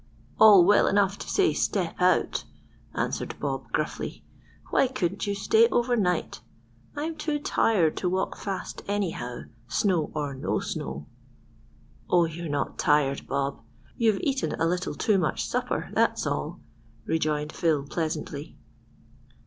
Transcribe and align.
"All 0.39 0.65
well 0.65 0.87
enough 0.87 1.19
to 1.19 1.29
say 1.29 1.53
'step 1.53 2.01
out,'" 2.01 2.45
answered 2.95 3.35
Bob 3.39 3.71
gruffly. 3.71 4.23
"Why 4.71 4.87
couldn't 4.87 5.27
you 5.27 5.35
stay 5.35 5.67
overnight? 5.67 6.41
I'm 6.95 7.15
too 7.15 7.37
tired 7.37 7.97
to 7.97 8.09
walk 8.09 8.35
fast 8.35 8.81
anyhow, 8.87 9.41
snow 9.67 10.09
or 10.15 10.33
no 10.33 10.59
snow." 10.59 11.05
"Oh, 12.09 12.25
you're 12.25 12.49
not 12.49 12.79
tired, 12.79 13.27
Bob. 13.27 13.61
You've 13.95 14.19
eaten 14.21 14.53
a 14.59 14.65
little 14.65 14.95
too 14.95 15.19
much 15.19 15.45
supper, 15.47 15.91
that's 15.93 16.25
all," 16.25 16.61
rejoined 17.05 17.51
Phil 17.53 17.83
pleasantly. 17.83 18.57